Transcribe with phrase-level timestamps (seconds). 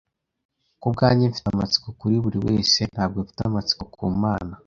[0.81, 4.53] Kubwanjye mfite amatsiko kuri buri wese ntabwo mfite amatsiko ku Mana,